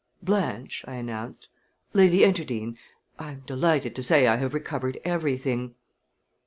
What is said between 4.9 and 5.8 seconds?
everything."